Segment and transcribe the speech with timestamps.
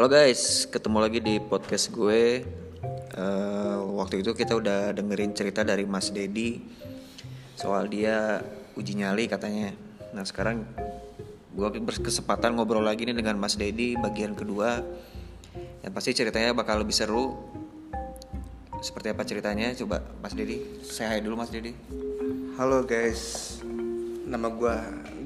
[0.00, 2.40] Halo guys, ketemu lagi di podcast gue.
[3.20, 6.56] Eh, waktu itu kita udah dengerin cerita dari Mas Dedi
[7.52, 8.40] soal dia
[8.80, 9.76] uji nyali katanya.
[10.16, 10.64] Nah sekarang
[11.52, 14.80] gue berkesempatan ngobrol lagi nih dengan Mas Dedi bagian kedua.
[15.84, 17.36] Yang pasti ceritanya bakal lebih seru.
[18.80, 19.76] Seperti apa ceritanya?
[19.76, 21.76] Coba Mas Dedi, saya hai dulu Mas Dedi.
[22.56, 23.60] Halo guys,
[24.24, 24.76] nama gue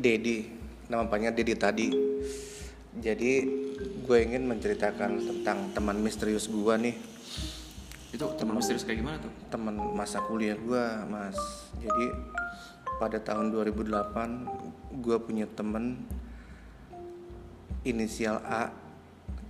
[0.02, 0.50] Dedi,
[0.91, 1.88] nama panjangnya Dedi tadi.
[2.98, 6.96] Jadi gue ingin menceritakan tentang teman misterius gue nih,
[8.14, 9.33] Itu teman misterius kayak gimana tuh?
[9.50, 11.34] teman masa kuliah gue, mas.
[11.83, 12.06] Jadi
[13.02, 15.98] pada tahun 2008 gue punya temen
[17.83, 18.70] inisial A,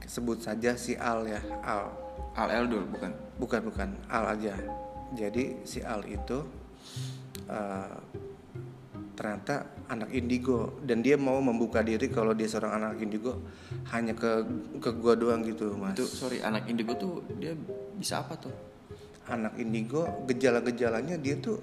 [0.09, 1.92] sebut saja si Al ya, Al.
[2.34, 3.12] Al Eldul bukan?
[3.38, 4.56] Bukan bukan Al aja.
[5.14, 6.42] Jadi si Al itu
[7.47, 7.97] eh,
[9.14, 13.46] ternyata anak indigo dan dia mau membuka diri kalau dia seorang anak indigo
[13.94, 14.42] hanya ke
[14.83, 15.94] ke gua doang gitu mas.
[15.94, 17.55] Itu sorry anak indigo tuh dia
[17.94, 18.55] bisa apa tuh?
[19.30, 21.62] Anak indigo gejala-gejalanya dia tuh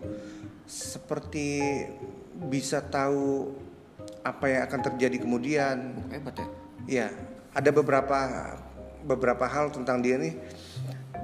[0.66, 1.76] seperti
[2.48, 3.52] bisa tahu
[4.24, 6.08] apa yang akan terjadi kemudian.
[6.10, 6.48] Hebat ya.
[6.90, 7.08] Ya,
[7.54, 8.18] ada beberapa
[9.06, 10.34] beberapa hal tentang dia nih.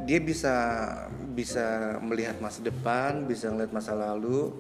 [0.06, 0.56] Dia bisa
[1.34, 4.54] bisa melihat masa depan, bisa melihat masa lalu,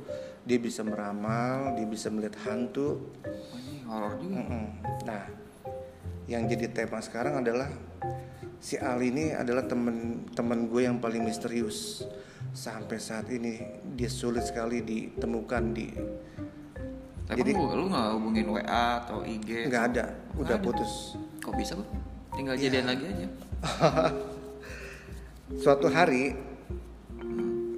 [0.47, 3.11] dia bisa meramal, dia bisa melihat hantu.
[3.83, 4.41] Oh, horor juga.
[5.03, 5.23] Nah,
[6.25, 7.67] yang jadi tema sekarang adalah
[8.57, 12.07] si Al ini adalah temen-temen gue yang paling misterius
[12.51, 13.59] sampai saat ini
[13.93, 15.87] dia sulit sekali ditemukan di
[17.27, 19.67] Tapi Jadi- lu, lu nggak hubungin WA atau IG?
[19.67, 20.63] nggak ada, Nggak udah ada.
[20.63, 20.91] putus.
[21.43, 21.83] Kok bisa bro?
[22.31, 22.63] Tinggal Iya.
[22.71, 23.27] jadian lagi aja.
[25.63, 26.35] suatu hari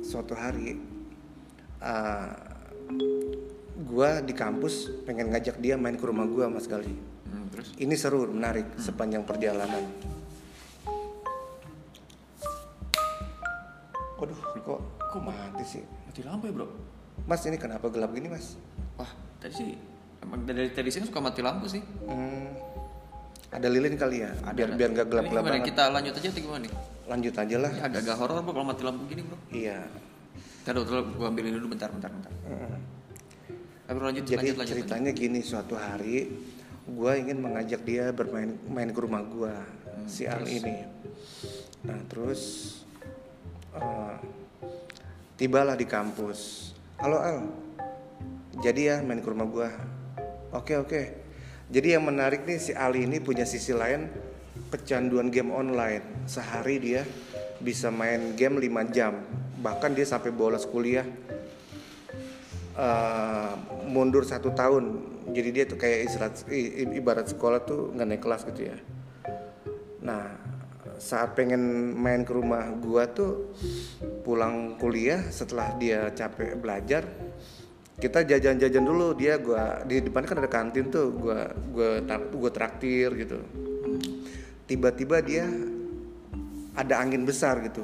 [0.02, 0.78] suatu hari
[1.82, 2.30] uh,
[3.80, 6.94] gua di kampus pengen ngajak dia main ke rumah gua mas Gali
[7.30, 7.70] Hmm, terus?
[7.78, 9.86] ini seru menarik sepanjang perjalanan
[14.18, 15.84] Waduh, kok kok mati sih?
[16.04, 16.68] Mati lampu ya bro?
[17.24, 18.60] Mas ini kenapa gelap gini mas?
[19.00, 19.08] Wah
[19.40, 19.70] tadi sih
[20.20, 21.80] emang dari tadi sini suka mati lampu sih.
[22.04, 22.52] Hmm,
[23.48, 24.34] ada lilin kali ya?
[24.52, 25.68] biar biar nggak gelap Ini gelap banget.
[25.72, 26.72] Kita lanjut aja atau gimana nih?
[27.08, 27.72] Lanjut aja lah.
[27.72, 29.38] Ini agak-agak horor bro kalau mati lampu gini bro.
[29.56, 29.80] Iya.
[30.68, 32.34] Taduh, dulu gua ambilin dulu bentar, bentar, bentar.
[32.44, 32.79] Mm.
[33.90, 36.30] Lanjut, Jadi lanjut, lanjut, ceritanya gini suatu hari
[36.90, 39.54] gue ingin mengajak dia bermain main ke rumah gue
[40.00, 40.88] Hmm, si Al ini.
[41.84, 42.42] Nah terus
[43.76, 44.16] eh,
[45.36, 46.72] tibalah di kampus.
[47.04, 47.38] Halo Al,
[48.64, 49.70] jadi ya main ke rumah gue.
[50.56, 51.02] Oke oke.
[51.70, 54.08] Jadi yang menarik nih si Al ini punya sisi lain
[54.72, 56.24] kecanduan game online.
[56.26, 57.04] Sehari dia
[57.60, 59.20] bisa main game 5 jam.
[59.60, 61.04] Bahkan dia sampai bolos kuliah
[62.80, 63.52] eh,
[63.90, 65.02] mundur satu tahun
[65.34, 68.78] jadi dia tuh kayak ibarat, i- ibarat sekolah tuh nggak naik kelas gitu ya.
[70.06, 70.38] Nah
[71.00, 73.56] saat pengen main ke rumah gua tuh
[74.22, 77.08] pulang kuliah setelah dia capek belajar
[78.00, 79.18] kita jajan-jajan dulu.
[79.18, 82.00] Dia gua di depan kan ada kantin tuh gua gua
[82.32, 83.42] gua traktir gitu.
[84.70, 85.50] Tiba-tiba dia
[86.78, 87.84] ada angin besar gitu.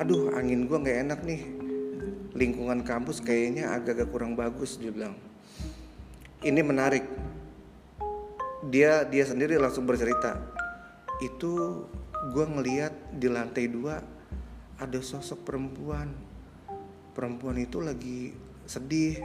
[0.00, 1.59] Aduh angin gua nggak enak nih
[2.36, 5.14] lingkungan kampus kayaknya agak-agak kurang bagus dia bilang.
[6.40, 7.04] Ini menarik.
[8.70, 10.36] Dia dia sendiri langsung bercerita
[11.24, 11.84] itu
[12.32, 14.00] gua ngeliat di lantai dua
[14.76, 16.12] ada sosok perempuan.
[17.16, 18.32] Perempuan itu lagi
[18.64, 19.18] sedih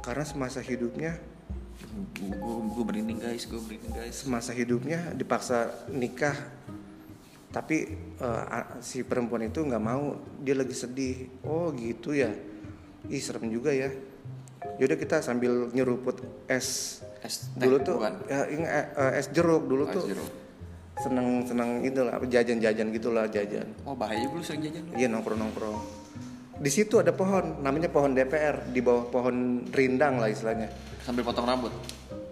[0.00, 1.20] karena semasa hidupnya
[2.16, 4.24] Gue gue merinding guys, gue merinding guys.
[4.24, 6.34] semasa hidupnya dipaksa nikah
[7.52, 7.84] tapi
[8.18, 10.16] a- si perempuan itu nggak mau.
[10.40, 11.28] Dia lagi sedih.
[11.44, 12.32] Oh gitu ya?
[13.06, 13.92] Ih serem juga ya.
[14.80, 16.98] Yaudah kita sambil nyeruput es.
[17.22, 18.14] Es dulu tuh bukan?
[18.26, 19.68] ya, eh, es jeruk.
[19.68, 20.30] Dulu Oh, es tuh jeruk.
[20.92, 23.66] seneng seneng itu lah jajan-jajan gitulah jajan.
[23.82, 25.80] Oh bahaya juga lu sering jajan iya nongkrong nongkrong
[26.62, 30.70] di situ ada pohon namanya pohon DPR di bawah pohon rindang lah istilahnya.
[31.02, 31.74] Sambil potong rambut.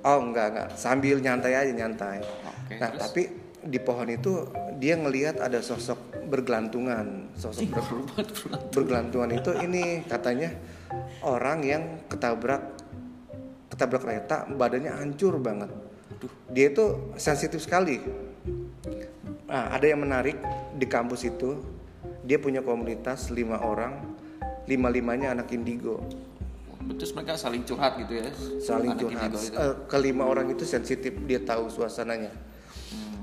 [0.06, 2.22] Oh enggak enggak sambil nyantai aja nyantai.
[2.22, 3.00] Oke, nah terus?
[3.02, 3.22] tapi
[3.66, 4.46] di pohon itu
[4.80, 8.48] dia ngelihat ada sosok bergelantungan, sosok ber- banget bro.
[8.72, 10.56] bergelantungan itu ini katanya
[11.20, 12.80] orang yang ketabrak
[13.68, 15.68] ketabrak kereta badannya hancur banget.
[16.48, 18.00] Dia itu sensitif sekali.
[19.46, 20.40] Nah ada yang menarik
[20.74, 21.60] di kampus itu
[22.24, 24.00] dia punya komunitas lima orang,
[24.64, 26.00] lima limanya anak indigo
[26.80, 28.28] Terus mereka saling curhat gitu ya.
[28.58, 29.30] saling Anak curhat.
[29.36, 32.32] Eh, kelima orang itu sensitif, dia tahu suasananya.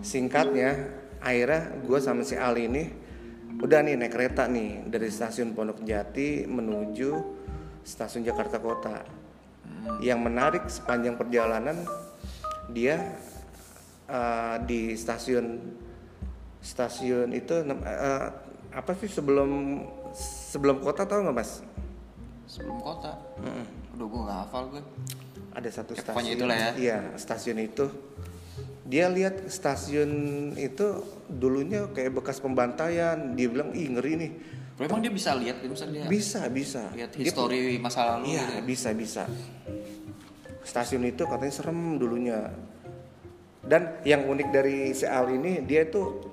[0.05, 0.77] Singkatnya,
[1.19, 2.83] akhirnya gue sama si Ali ini
[3.57, 7.09] udah nih naik kereta nih dari stasiun Pondok Jati menuju
[7.81, 9.01] stasiun Jakarta Kota.
[9.97, 11.77] Yang menarik sepanjang perjalanan
[12.69, 13.17] dia
[14.05, 15.57] eh, di stasiun
[16.59, 18.25] stasiun itu eh,
[18.67, 19.81] apa sih sebelum
[20.51, 21.63] sebelum kota tau nggak mas?
[22.45, 23.15] Sebelum kota.
[23.95, 24.83] Aduh gue gak hafal gue.
[25.57, 26.13] Ada satu Ya, stasiun.
[26.13, 26.69] pokoknya itulah ya.
[26.77, 27.85] Iya stasiun itu.
[28.87, 30.11] Dia lihat stasiun
[30.55, 33.35] itu dulunya kayak bekas pembantaian.
[33.35, 34.31] Dia bilang ih ngeri nih.
[34.79, 36.83] Bro, emang dia bisa lihat gitu misalnya dia Bisa bisa.
[36.95, 38.61] lihat Dia history masa lalu Iya gitu ya?
[38.63, 39.23] bisa bisa.
[40.63, 42.47] Stasiun itu katanya serem dulunya.
[43.67, 46.31] Dan yang unik dari si Al ini dia itu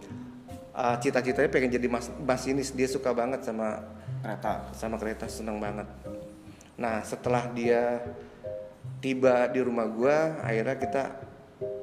[0.71, 2.71] uh, cita-citanya pengen jadi mas masinis.
[2.71, 3.83] Dia suka banget sama
[4.23, 4.71] kereta.
[4.79, 5.91] sama kereta seneng banget.
[6.79, 7.99] Nah setelah dia
[9.03, 11.03] tiba di rumah gua, akhirnya kita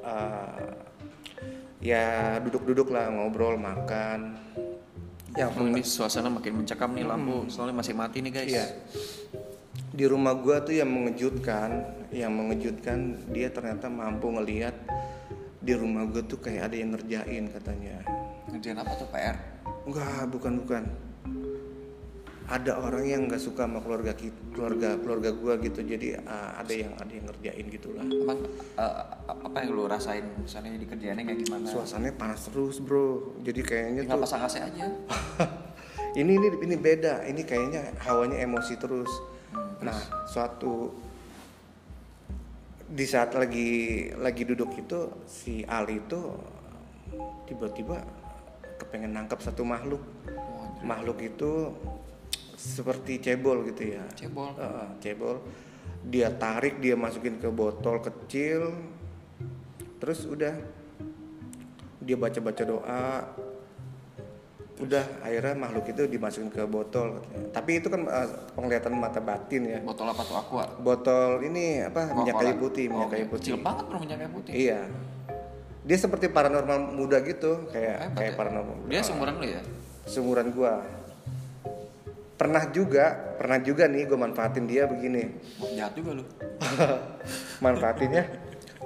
[0.02, 0.74] uh,
[1.82, 4.38] ya duduk-duduk lah ngobrol makan.
[5.32, 8.52] Oh, ini suasana makin mencekam nih lampu, soalnya masih mati nih guys.
[8.52, 8.66] Iya.
[9.88, 14.76] Di rumah gua tuh yang mengejutkan, yang mengejutkan dia ternyata mampu ngelihat
[15.64, 17.96] di rumah gua tuh kayak ada yang ngerjain katanya.
[18.52, 19.36] Ngerjain apa tuh PR?
[19.88, 20.84] Enggak, bukan bukan.
[22.52, 25.80] Ada orang yang nggak suka sama keluarga kita, keluarga keluarga gua gitu.
[25.80, 28.04] Jadi uh, ada yang ada yang ngerjain gitulah.
[28.04, 28.44] Emang
[28.76, 30.20] eh, apa yang lu rasain?
[30.36, 31.64] Misalnya di kerjaannya kayak gimana?
[31.64, 33.40] Suasananya panas terus, Bro.
[33.40, 34.84] Jadi kayaknya Tinggal tuh pasang AC aja.
[36.20, 37.24] ini ini ini beda.
[37.24, 39.08] Ini kayaknya hawanya emosi terus.
[39.80, 39.96] Nah,
[40.28, 40.92] suatu
[42.92, 46.20] di saat lagi lagi duduk itu si Ali itu
[47.48, 48.04] tiba-tiba
[48.76, 50.04] kepengen nangkap satu makhluk.
[50.84, 51.72] Makhluk itu
[52.62, 54.06] seperti cebol gitu ya.
[54.14, 54.54] Cebol.
[54.54, 55.42] Heeh, cebol.
[56.06, 58.70] Dia tarik, dia masukin ke botol kecil.
[59.98, 60.54] Terus udah
[61.98, 63.06] dia baca-baca doa.
[64.82, 67.46] Udah akhirnya makhluk itu dimasukin ke botol katanya.
[67.54, 69.78] Tapi itu kan eh, penglihatan mata batin ya.
[69.82, 70.64] Botol apa tuh aqua?
[70.78, 72.42] Botol ini apa minyak Coca-Cola.
[72.50, 73.50] kayu putih, minyak Oh, kayu putih.
[73.54, 74.52] Kecil banget bro minyak kayu putih.
[74.54, 74.80] Iya.
[75.82, 78.38] Dia seperti paranormal muda gitu, kayak Hebat kayak ya.
[78.38, 78.74] paranormal.
[78.86, 79.62] Dia seumuran lu ya?
[80.06, 80.74] Seumuran gua.
[82.42, 83.04] Pernah juga,
[83.38, 85.30] pernah juga nih gue manfaatin dia begini.
[85.78, 86.24] Jahat juga lu.
[87.64, 88.26] manfaatinnya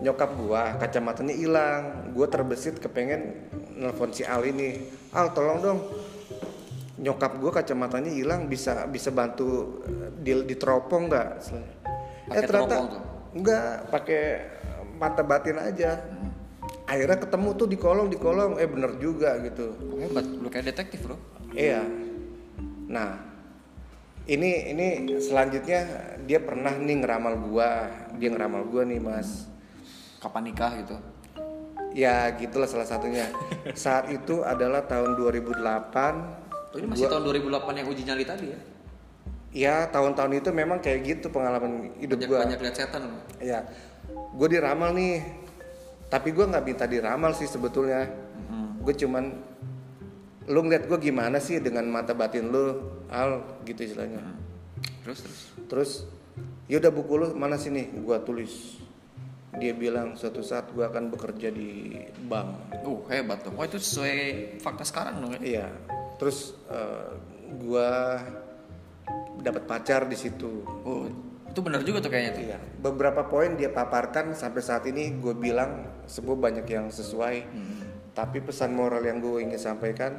[0.01, 3.49] nyokap gua kacamatanya hilang gua terbesit kepengen
[3.81, 4.85] nelfon si Al ini
[5.17, 5.79] Al tolong dong
[7.01, 11.29] nyokap gua kacamatanya hilang bisa bisa bantu eh, di diteropong nggak
[12.45, 13.03] teropong tuh?
[13.37, 14.25] nggak pakai
[14.97, 16.01] mata batin aja
[16.89, 21.03] akhirnya ketemu tuh di kolong di kolong eh bener juga gitu hebat, lu kayak detektif
[21.03, 21.19] bro.
[21.57, 21.83] Iya.
[22.87, 23.36] Nah,
[24.27, 24.87] ini ini
[25.23, 25.81] selanjutnya
[26.27, 27.87] dia pernah nih ngeramal gua,
[28.19, 29.47] dia ngeramal gua nih mas.
[30.19, 30.97] Kapan nikah gitu?
[31.95, 33.31] Ya gitulah salah satunya.
[33.79, 35.55] Saat itu adalah tahun 2008.
[36.75, 38.61] Oh, ini masih tahun 2008 yang uji nyali tadi ya?
[39.57, 42.39] Ya tahun-tahun itu memang kayak gitu pengalaman hidup Banyak gua.
[42.45, 43.03] banyak lihat setan.
[43.41, 43.65] Ya,
[44.13, 45.25] gue diramal nih.
[46.13, 48.11] Tapi gua nggak minta diramal sih sebetulnya.
[48.85, 49.33] Gue cuman
[50.47, 52.79] lu ngeliat gue gimana sih dengan mata batin lu,
[53.11, 54.23] Al gitu istilahnya.
[55.07, 55.41] Terus terus.
[55.67, 55.91] Terus
[56.67, 58.83] yaudah buku lu mana sini gua tulis.
[59.57, 62.83] Dia bilang suatu saat gua akan bekerja di bank.
[62.83, 63.55] Uh hebat tuh.
[63.55, 64.19] Wah itu sesuai
[64.59, 65.41] fakta sekarang dong ya?
[65.43, 65.67] Iya.
[66.19, 67.11] Terus eh,
[67.63, 68.19] gua
[69.39, 70.67] dapat pacar di situ.
[70.83, 71.07] Oh
[71.57, 72.45] itu benar juga tuh kayaknya tuh.
[72.53, 72.59] Iya.
[72.85, 77.49] Beberapa poin dia paparkan sampai saat ini gue bilang semua banyak yang sesuai.
[78.17, 80.17] Tapi pesan moral yang gue ingin sampaikan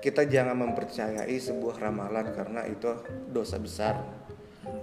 [0.00, 2.88] kita jangan mempercayai sebuah ramalan karena itu
[3.28, 4.00] dosa besar.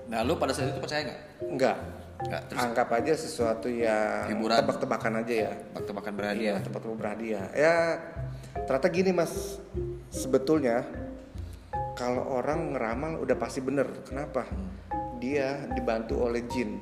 [0.10, 1.22] Nah lu pada saat itu percaya nggak?
[1.50, 1.78] Enggak.
[2.22, 2.42] Nggak.
[2.54, 4.62] Terus Anggap aja sesuatu yang Hiburan.
[4.62, 5.52] tebak-tebakan aja ya.
[5.74, 6.58] tebak-tebakan Iya, berhadiah.
[6.62, 7.46] tebak-tebak berhadiah.
[7.58, 7.76] Ya,
[8.66, 9.58] ternyata gini mas,
[10.14, 10.86] sebetulnya
[11.98, 13.90] kalau orang ngeramal udah pasti bener.
[14.06, 14.46] Kenapa?
[15.18, 16.78] Dia dibantu oleh jin.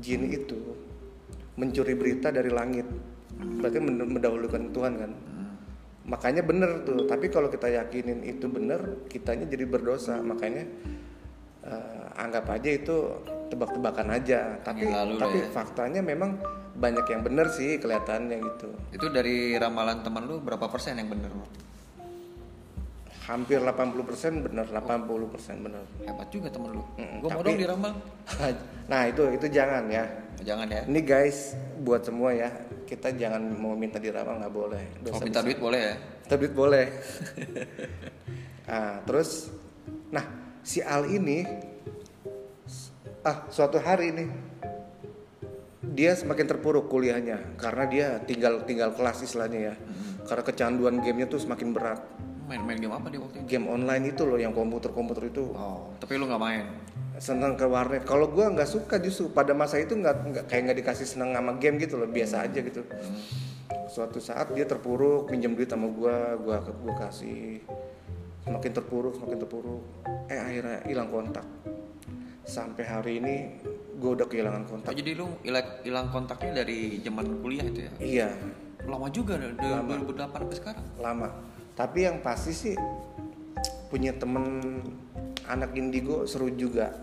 [0.00, 0.60] Jin itu
[1.56, 2.88] mencuri berita dari langit.
[3.40, 5.12] Berarti men- mendahulukan Tuhan kan.
[6.04, 7.08] Makanya bener tuh.
[7.08, 10.20] Tapi kalau kita yakinin itu bener, kitanya jadi berdosa.
[10.20, 10.64] Makanya
[11.64, 12.96] eh, anggap aja itu
[13.48, 14.60] tebak-tebakan aja.
[14.60, 15.48] Tapi lalu tapi ya.
[15.50, 16.36] faktanya memang
[16.74, 18.68] banyak yang bener sih kelihatannya gitu.
[18.90, 21.30] Itu dari ramalan teman lu berapa persen yang bener?
[23.24, 25.84] Hampir 80% bener, 80% bener.
[26.04, 26.84] Hebat juga temen lu.
[27.00, 27.92] Mm-mm, Gua mau dong diramal.
[28.92, 30.04] nah itu itu jangan ya.
[30.44, 30.82] Jangan ya.
[30.84, 32.52] Ini guys buat semua ya
[32.84, 34.82] kita jangan mau minta diramal nggak boleh.
[35.00, 35.94] Dosa minta duit boleh ya?
[35.96, 36.86] Minta duit boleh.
[38.68, 39.48] nah terus,
[40.12, 40.24] nah
[40.60, 41.42] si Al ini,
[43.24, 44.28] ah suatu hari nih
[45.94, 49.74] dia semakin terpuruk kuliahnya karena dia tinggal tinggal kelas istilahnya ya.
[50.24, 52.00] Karena kecanduan gamenya tuh semakin berat.
[52.44, 53.46] Main-main game apa dia waktu itu?
[53.48, 55.48] Game online itu loh yang komputer-komputer itu.
[55.52, 56.64] Oh, tapi lu nggak main.
[57.14, 60.78] seneng ke warnet kalau gua nggak suka justru pada masa itu nggak nggak kayak nggak
[60.82, 62.82] dikasih seneng sama game gitu loh biasa aja gitu
[63.86, 67.62] suatu saat dia terpuruk minjem duit sama gua gua gua kasih
[68.42, 69.82] semakin terpuruk semakin terpuruk
[70.26, 71.46] eh akhirnya hilang kontak
[72.42, 73.34] sampai hari ini
[73.94, 77.92] gue udah kehilangan Oh, kontak jadi lu hilang hilang kontaknya dari zaman kuliah itu ya?
[78.02, 78.28] iya
[78.84, 80.84] Lama juga dari 2008 sampai sekarang.
[80.98, 81.30] lama
[81.74, 82.74] tapi yang pasti sih
[83.90, 84.78] punya temen
[85.44, 86.94] anak indigo seru juga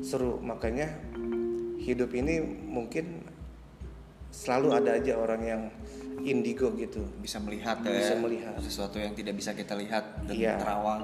[0.00, 0.88] seru makanya
[1.80, 3.24] hidup ini mungkin
[4.32, 5.62] selalu ada aja orang yang
[6.24, 7.92] indigo gitu Bisa melihat ya.
[7.92, 8.56] Bisa melihat.
[8.58, 10.54] sesuatu yang tidak bisa kita lihat dan Iya.
[10.56, 11.02] terawang.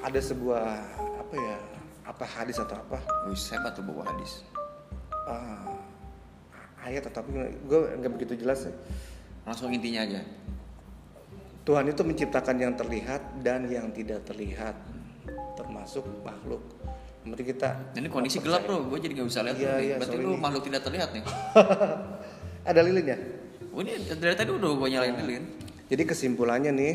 [0.00, 0.64] ada sebuah
[1.20, 1.56] apa ya
[2.04, 4.44] apa hadis atau apa Wih, hebat tuh bawa hadis.
[5.24, 5.72] ah,
[6.84, 8.72] ayat atau apa gue nggak begitu jelas ya.
[9.44, 10.20] Langsung intinya aja.
[11.64, 14.76] Tuhan itu menciptakan yang terlihat dan yang tidak terlihat
[15.56, 16.60] termasuk makhluk
[17.24, 19.56] Nanti kita Ini kondisi gelap bro, gue jadi nggak bisa lihat.
[19.56, 21.24] Iya, iya, Berarti lu makhluk tidak terlihat nih.
[22.68, 23.16] ada lilinnya
[23.72, 25.44] Oh, ini dari tadi udah gue nyalain lilin.
[25.88, 26.94] Jadi kesimpulannya nih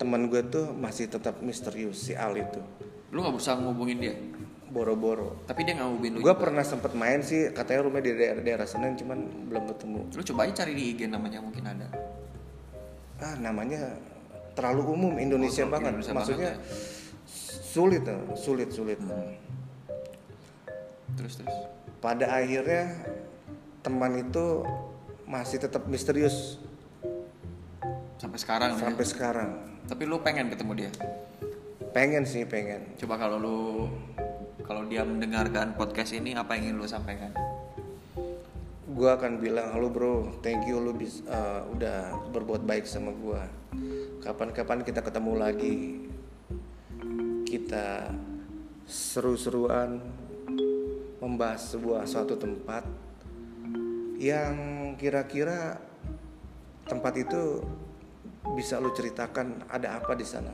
[0.00, 2.58] teman gue tuh masih tetap misterius si Al itu
[3.12, 4.16] Lu nggak bisa ngubungin dia.
[4.68, 5.44] boro-boro.
[5.48, 6.18] Tapi dia nggak ngubungin lu.
[6.24, 10.00] Gue pernah sempet main sih katanya rumahnya di daerah, daerah Senen cuman belum ketemu.
[10.12, 11.88] Lu coba aja cari di IG namanya mungkin ada.
[13.18, 13.98] Ah namanya
[14.54, 15.90] terlalu umum Indonesia Oh, banget.
[15.94, 16.96] Indonesia Maksudnya banget
[17.68, 18.98] sulit tuh, sulit sulit.
[21.14, 21.56] Terus terus.
[21.98, 22.94] Pada akhirnya
[23.82, 24.62] teman itu
[25.28, 26.56] masih tetap misterius
[28.18, 28.70] Sampai sekarang.
[28.74, 28.78] ya.
[28.80, 29.50] sampai sekarang.
[29.86, 30.90] Tapi lu pengen ketemu dia.
[31.94, 32.94] Pengen sih pengen.
[32.98, 33.58] Coba kalau lu
[34.66, 37.32] kalau dia mendengarkan podcast ini apa yang ingin lu sampaikan?
[38.98, 43.46] Gua akan bilang halo bro, thank you lu bis, eh, udah berbuat baik sama gua.
[44.18, 46.02] Kapan-kapan kita ketemu lagi,
[47.46, 48.10] kita
[48.90, 50.02] seru-seruan
[51.22, 52.82] membahas sebuah suatu tempat
[54.18, 54.58] yang
[54.98, 55.78] kira-kira
[56.82, 57.62] tempat itu
[58.58, 60.50] bisa lu ceritakan ada apa di sana.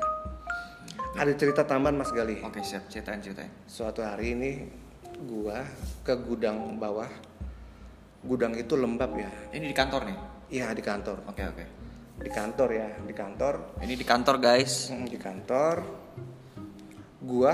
[1.17, 2.45] Ada cerita tambahan Mas Gali.
[2.45, 3.49] Oke siap, ceritain ceritain.
[3.65, 4.69] Suatu hari ini
[5.25, 5.65] gua
[6.05, 7.09] ke gudang bawah.
[8.25, 9.28] Gudang itu lembab ya.
[9.52, 10.19] Ini di kantor nih.
[10.49, 11.28] Iya di kantor.
[11.28, 11.64] Oke oke.
[12.25, 13.54] Di kantor ya, di kantor.
[13.85, 14.88] Ini di kantor guys.
[14.88, 15.76] Hmm, Di kantor.
[17.21, 17.52] Gua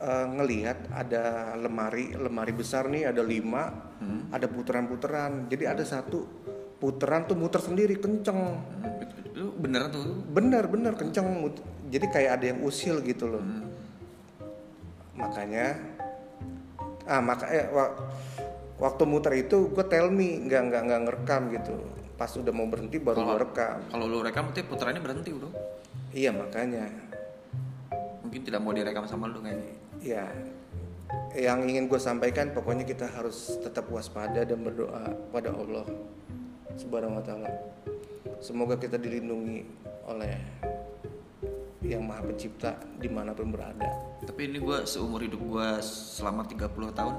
[0.00, 3.68] eh, ngelihat ada lemari, lemari besar nih ada lima,
[4.28, 5.48] ada putaran-putaran.
[5.48, 6.24] Jadi ada satu
[6.80, 8.40] putaran tuh muter sendiri kenceng.
[8.60, 10.04] Hmm, Lu beneran tuh?
[10.32, 11.48] Bener bener kenceng.
[11.88, 13.44] Jadi kayak ada yang usil gitu loh.
[15.16, 15.76] Makanya,
[17.04, 17.68] ah maka eh,
[18.80, 21.76] waktu muter itu gue tell me nggak nggak nggak ngerekam gitu.
[22.16, 23.78] Pas udah mau berhenti baru gue rekam.
[23.92, 25.52] Kalau lu rekam nanti putarannya berhenti bro.
[26.16, 26.88] Iya makanya.
[28.24, 29.72] Mungkin tidak mau direkam sama lu kayaknya.
[30.00, 30.24] Ya,
[31.36, 35.84] yang ingin gue sampaikan pokoknya kita harus tetap waspada dan berdoa pada Allah
[36.80, 37.52] Subhanahu wa taala.
[38.40, 39.60] Semoga kita dilindungi
[40.08, 40.32] oleh
[41.84, 43.88] yang Maha Pencipta di mana pun berada.
[44.24, 47.16] Tapi ini gue seumur hidup gue selama 30 tahun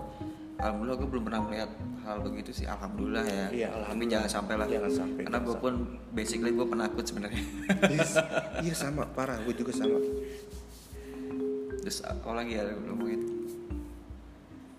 [0.62, 1.70] Alhamdulillah gue belum pernah melihat
[2.06, 5.74] hal begitu sih Alhamdulillah ya Iya, Tapi jangan sampai lah Jangan sampai, Karena gue pun
[6.14, 7.44] basically gue penakut sebenarnya
[7.90, 8.14] Yes.
[8.62, 9.42] iya sama, parah.
[9.42, 9.98] Gue juga sama.
[11.82, 13.22] Terus apa lagi ya lu ngomongin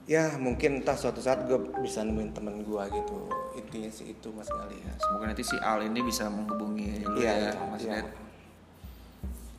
[0.07, 3.19] Ya mungkin entah suatu saat gue bisa nemuin temen gue gitu.
[3.55, 4.93] Intinya sih itu Mas Gali ya.
[4.99, 8.03] Semoga nanti si Al ini bisa menghubungi lu Iya, ya iya, Mas iya.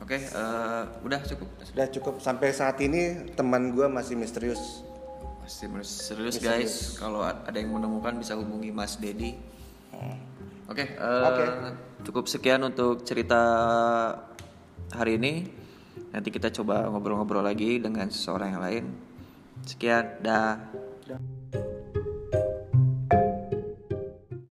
[0.04, 4.84] Oke, eh, udah cukup Sudah cukup sampai saat ini teman gue masih misterius.
[5.44, 9.36] Masih serius guys Kalau ada yang menemukan bisa hubungi Mas Dedi
[10.64, 11.44] Oke, eh, Oke.
[12.08, 13.36] cukup sekian untuk cerita
[14.96, 15.44] hari ini.
[16.08, 18.84] Nanti kita coba ngobrol-ngobrol lagi dengan seseorang yang lain.
[19.68, 20.56] Sekian, dah.